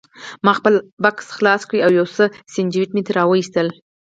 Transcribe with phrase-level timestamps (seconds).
[0.45, 0.73] ما خپل
[1.03, 3.67] بکس خلاص کړ او یو څو سنډوېچ مې ترې راوایستل.